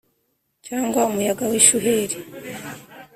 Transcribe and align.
Cyangwa 0.65 0.99
umuyaga 1.09 1.43
wishuheri. 1.51 2.17